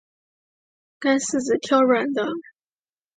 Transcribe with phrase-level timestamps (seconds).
[0.97, 2.25] 干柿子挑软的